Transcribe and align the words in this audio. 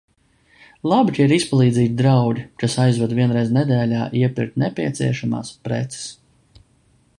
Labi, 0.91 1.11
ka 1.17 1.25
ir 1.25 1.33
izpalīdzīgi 1.35 1.93
draugi, 1.99 2.45
kas 2.63 2.77
aizved 2.85 3.13
vienreiz 3.19 3.53
nedēļā 3.59 4.09
iepirkt 4.23 4.59
nepieciešamās 4.67 5.55
preces. 5.69 6.09